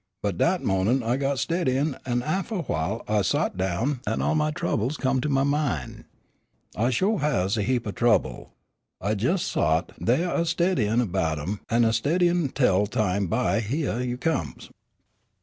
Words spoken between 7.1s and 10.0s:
has a heap o' trouble. I jes' sot